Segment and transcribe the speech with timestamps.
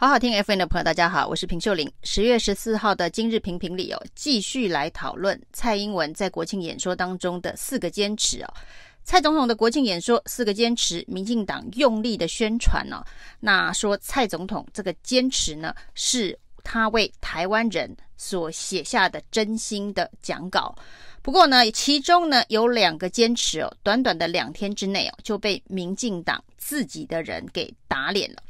[0.00, 1.92] 好好听 FM 的朋友，大家好，我是平秀玲。
[2.04, 8.48] 十月十四号的今日评评理哦，继续来讨论蔡英文在国庆演说当中的四个坚持哦。
[9.04, 13.04] 蔡总统的国庆演说四个坚持，民进党用力的宣传哦。
[13.40, 20.74] 那说蔡总统这个坚持呢，是他为台湾人所写下的真心的讲稿。
[21.20, 28.42] 不过呢，其中呢有两个坚持哦，短短的两天之内哦，就被民进党自己的人给打脸了。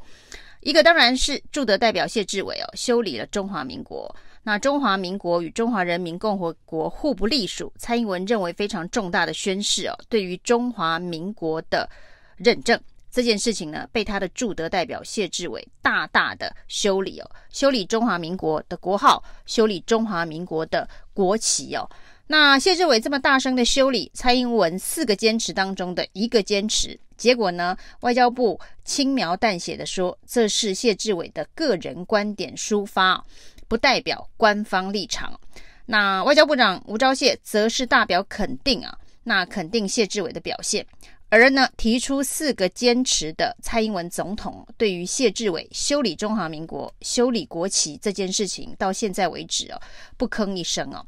[0.61, 4.15] 一个当然是驻德代表谢志伟哦，修理了中华民国。
[4.43, 11.89] 那中华民国与中华人民共和国互不隶属，蔡英文认为非常重大的宣示哦，对于中华民国的
[12.37, 21.89] 认证这件事情呢，被他的驻德代表谢志伟大大的修理哦，修理中华民国的国号，修理中华民国的国旗哦。
[22.27, 26.98] 那谢志伟这么大声的修理蔡英文四个坚持当中的一个坚持。
[27.20, 27.77] 结果呢？
[28.01, 33.23] 外交部轻描淡写的说，这是谢志伟的个人观点抒发，
[33.69, 35.39] 不代表官方立场。
[35.84, 40.86] 那外交部长吴钊燮则是大表肯定啊，那肯定谢志伟的表现。
[41.28, 49.80] 而呢，提出四个坚持的蔡英文总统，对于谢志伟修理中华民国、修理国旗这件事情，到现在为止哦，
[50.17, 51.05] 不吭一声哦。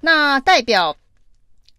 [0.00, 0.96] 那代表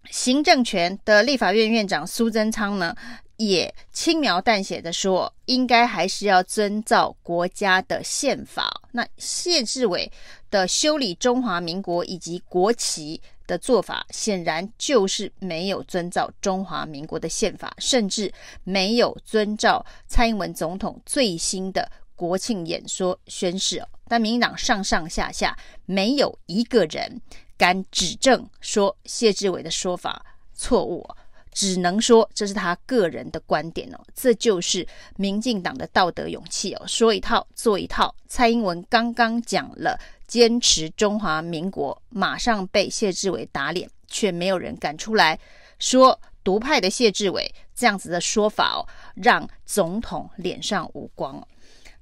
[0.09, 2.95] 行政权的立法院院长苏贞昌呢？
[3.38, 8.69] 也轻描淡写的说，应该还是要遵照国家的宪法。
[8.91, 10.11] 那谢志伟
[10.52, 18.30] 的修理中华民国以及国旗的做法，显然就是没有遵照中华民国的宪法，甚至
[18.66, 23.81] 没有遵照蔡英文总统最新的国庆演说宣示。
[24.09, 27.22] 但民进党上上下下没有一个人
[27.60, 31.08] 敢指证说谢志伟的说法错误。
[31.52, 38.16] 只能说这是他个人的观点哦，这就是民进党的道德勇气哦，说一套做一套。
[38.28, 45.38] 蔡英文刚刚讲了坚持中华民国，马上被谢志伟打脸，却没有人敢出来
[45.80, 51.46] 说独派的谢志伟这样子的说法哦，让总统脸上无光。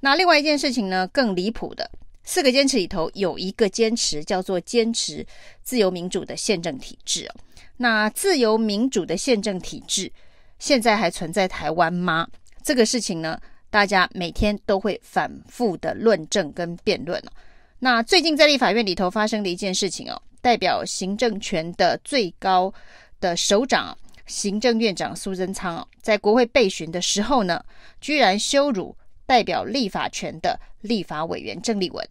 [0.02, 1.90] 那另外一件事情呢，更离谱的
[2.28, 5.26] 四个坚持里头有一个坚持叫做坚持
[5.64, 7.36] 自由民主的宪政体制哦。
[7.78, 10.12] 那自由民主的宪政体制
[10.60, 12.28] 现在还存在台湾吗？
[12.62, 13.40] 这个事情呢，
[13.70, 17.32] 大家每天都会反复的论证跟辩论哦。
[17.80, 22.74] 那最近在立法院里头发生的一件事情哦，代表行政权的最高
[23.22, 27.64] 的首长行政院长苏贞昌哦，在国会备询的时候呢，
[28.02, 28.94] 居然羞辱
[29.28, 32.04] 代表立法权的立法委员郑丽文。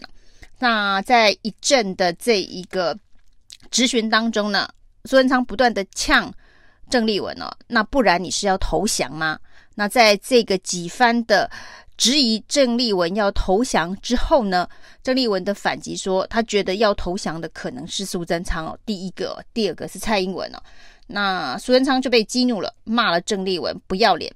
[0.59, 2.97] 那在一阵的这一个
[3.71, 4.69] 质询当中呢，
[5.07, 6.33] 苏贞昌不断的呛
[6.89, 9.39] 郑丽文哦，那不然你是要投降吗？
[9.75, 11.51] 那在这个几番的
[11.99, 14.69] 质疑郑丽文要投降之后呢，
[15.03, 20.59] 郑丽文的反击说，他觉得要投降的可能是苏贞昌哦，第一个，第二个是蔡英文哦。
[21.07, 24.33] 那苏贞昌就被激怒了，骂了郑丽文不要脸。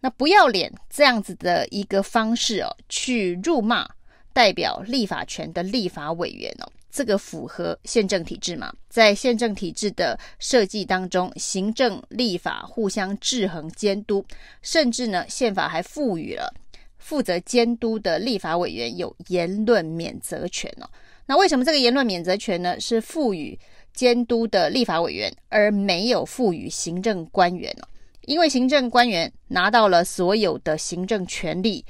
[0.00, 3.88] 那不要脸这样子的一个方式哦，去辱骂
[4.32, 6.70] 代表立法权的立法委员哦。
[6.90, 8.72] 这个符合宪政体制吗？
[8.88, 14.24] 在宪政体制的设计当中，行政立法互相制衡监督，
[14.62, 16.52] 甚至呢，宪法还赋予了
[16.96, 20.88] 负责监督的立法委员有言论免责权哦。
[21.26, 22.80] 那为什么这个言论免责权呢？
[22.80, 23.56] 是赋予
[23.92, 27.88] 监督的立法委员，而没有赋予行政官员哦？
[28.28, 31.82] 因为行政官员拿到了所有的行政权力，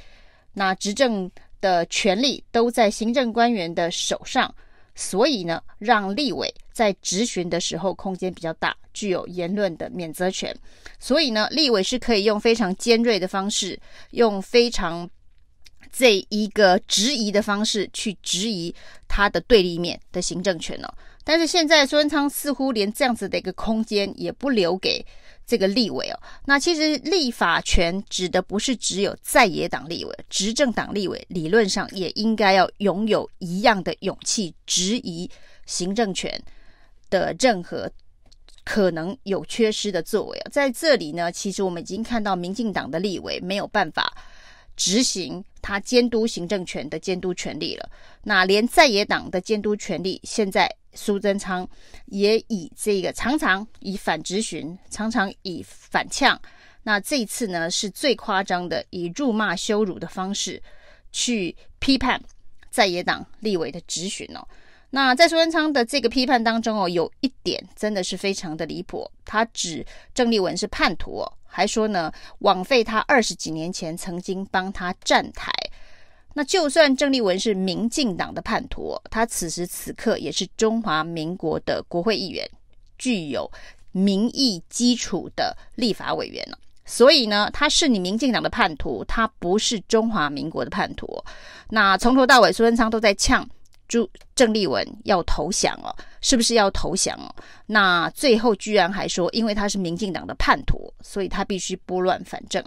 [0.52, 1.28] 那执政
[1.60, 4.54] 的权力都在行政官员的手上。
[4.94, 10.54] 所以呢，让立委在质询的时候空间比较大，具有言论的免责权。
[11.00, 13.76] 所以呢，立委是可以用非常尖锐的方式，
[14.10, 15.10] 用非常
[15.92, 18.72] 这一个质疑的方式去质疑
[19.08, 20.88] 他的对立面的行政权哦。
[21.24, 25.04] 但是现在孙昌似乎连这样子的一个空间也不留给。
[25.48, 35.28] 这个立委哦，那其实立法权指的不是只有在野党立委，执政党立委理论上也应该要拥有一样的勇气，质疑
[35.64, 36.38] 行政权
[37.08, 37.90] 的任何
[38.62, 40.50] 可能有缺失的作为啊。
[40.52, 44.14] 在这里呢，其实我们已经看到民进党的立委没有办法
[44.76, 47.90] 执行他监督行政权的监督权利了，
[48.24, 50.77] 那连在野党的监督权利现在。
[50.94, 51.68] 苏贞昌
[52.06, 56.40] 也以这个常常以反质询，常常以反呛，
[56.82, 60.62] 那这一次呢是最夸张的，以辱骂羞辱的方式
[61.12, 62.20] 去批判
[62.70, 64.46] 在野党立委的质询哦。
[64.90, 75.52] 那在苏贞昌的这个批判当中哦，有一点真的是非常的离谱，他指郑丽文是叛徒哦，还说呢枉费他二十几年前曾经帮他站台。
[76.38, 82.48] 那就算郑丽文是民进党的叛徒，他此时此刻也是中华民国的国会议员，
[82.96, 83.50] 具有
[83.90, 86.48] 民意基础的立法委员。
[86.84, 91.20] 所以呢，他是你民进党的叛徒，他不是中华民国的叛徒。
[91.70, 93.44] 那从头到尾，苏贞昌都在呛
[93.88, 95.88] 朱郑丽文要投降哦，
[96.20, 97.34] 是不是要投降哦？
[97.66, 102.62] 那最后居然还说，因为他是民进党的叛徒，所以他必须拨乱反正。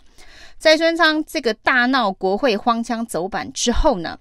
[0.57, 4.19] 在孙昌这个大闹国会荒腔走板之后呢，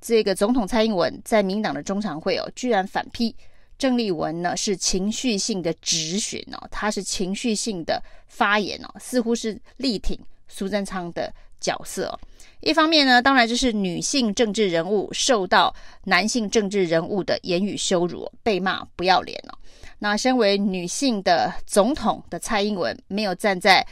[0.00, 3.34] 这个总统蔡英文在民党的中常会哦，居然反批
[3.76, 10.18] 郑丽文呢是情绪性的质询哦，他是情绪性的发言哦，似乎是力挺
[10.48, 12.18] 苏贞昌的角色。
[12.60, 15.74] 一方面呢，当然就是女性政治人物受到
[16.04, 19.58] 男性政治人物的言语羞辱，被骂不要脸哦。
[19.98, 23.86] 那身为女性的总统的蔡英文没有站在。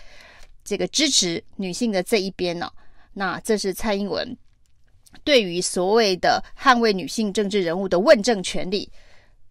[0.67, 2.73] 这个支持女性的这一边呢、
[3.13, 4.35] 那这是蔡英文
[5.23, 8.91] 对于所谓的捍卫女性政治人物的问政权利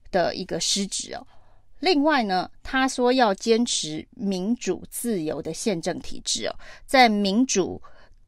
[0.09, 1.23] 的一个失职哦。
[1.81, 6.55] 另外呢，他说要坚持民主自由的宪政体制哦，
[6.87, 7.79] 在民主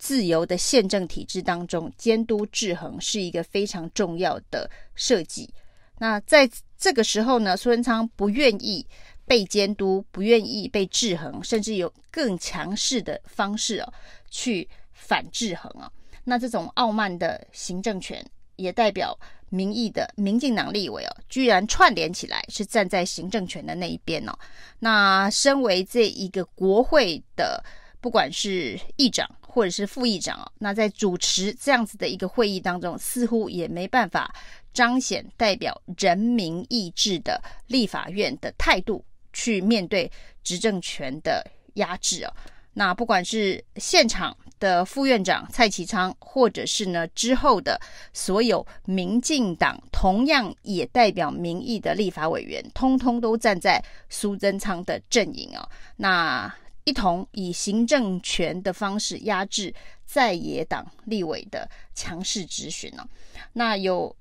[0.05, 5.51] 自由的宪政体制当中，监督制衡是一个非常重要的设计。
[5.97, 6.47] 那在
[6.77, 8.85] 这个时候呢，苏贞昌不愿意。
[9.27, 13.93] 被监督，不愿意被制衡，甚至有更强势的方式哦，
[14.29, 15.91] 去反制衡啊。
[16.25, 18.23] 那这种傲慢的行政权，
[18.55, 19.17] 也代表
[19.49, 24.33] 民意的民进党立委哦，居然串联起来，是站在行政权的那一边哦。
[24.77, 27.63] 那身为这一个国会的，
[27.99, 34.35] 不管是议长或者是副议长哦，那在主持这样子的一个会议当中，似乎也没办法
[34.73, 39.03] 彰显代表人民意志的立法院的态度。
[39.37, 40.09] 去面对
[40.45, 42.31] 执政权的压制哦，
[42.73, 47.77] 那不管是现场的副院长蔡其昌，或者是呢之后的
[48.13, 55.67] 所有民进党同样也代表民意的立法委员，通通都站在苏贞昌的阵营哦，
[55.97, 56.55] 那
[56.85, 59.73] 一同以行政权的方式压制
[60.05, 63.05] 在野党立委的强势质询哦，
[63.53, 64.15] 那有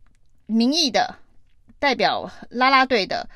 [0.46, 1.14] 民意的
[1.78, 3.28] 代表啦啦队的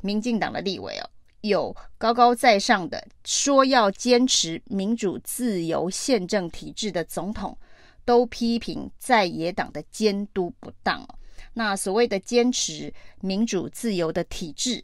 [0.00, 1.10] 民进党的立委哦。
[1.42, 7.56] 有高高在上的说要坚持民主自由宪政体制的总统，
[8.04, 11.06] 都批评在野党的监督不当。
[11.54, 14.82] 那所谓的坚持民主自由的体制，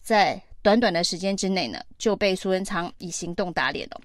[0.00, 4.00] 在短短的时间之内呢，就被苏贞昌以行动打脸了。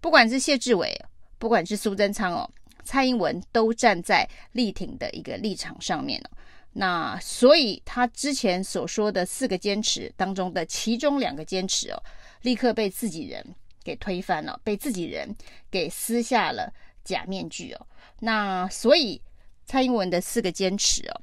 [0.00, 0.96] 不管是谢志伟，
[1.38, 2.50] 不管是苏贞昌哦，
[2.84, 6.30] 蔡英文都站在力挺的一个立场上面了。
[6.72, 12.02] 那所以他之前所说的四个坚持当中的其中两个坚持哦，
[12.42, 13.44] 立刻被自己人
[13.82, 15.34] 给推翻了，被自己人
[15.70, 16.72] 给撕下了
[17.02, 17.86] 假面具哦。
[18.20, 19.20] 那所以
[19.64, 21.20] 蔡英文的四个坚持哦，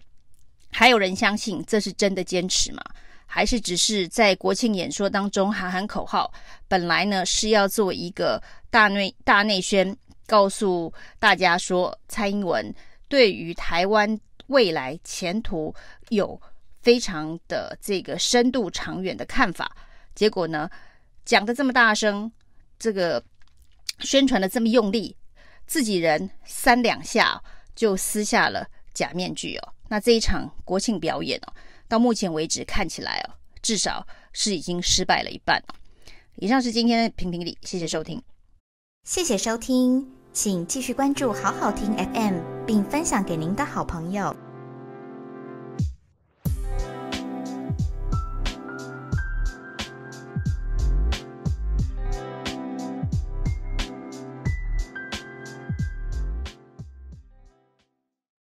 [0.72, 2.84] 还有人相信这是真的坚持吗？
[3.34, 6.32] 还是只是在国庆演说当中喊喊口号？
[6.68, 8.40] 本来呢是要做一个
[8.70, 9.98] 大内大内宣，
[10.28, 12.72] 告诉大家说蔡英文
[13.08, 14.20] 对于台湾。
[14.48, 15.74] 未来前途
[16.10, 16.40] 有
[16.82, 19.76] 非常的这个深度长远的看法，
[20.14, 20.70] 结果呢，
[21.24, 22.30] 讲得这么大声，
[22.78, 23.24] 这个
[24.00, 25.16] 宣传的这么用力，
[25.66, 27.42] 自己人三两下
[27.74, 29.74] 就撕下了假面具哦。
[29.88, 31.54] 那这一场国庆表演哦，
[31.88, 35.64] 到目前为止看起来哦，至少是已经失败了一半。
[36.38, 38.22] 以上是今天的评评理，谢谢收听，
[39.04, 44.36] 谢谢收听，请继续关注好好听 FM，并分享给您的好朋友。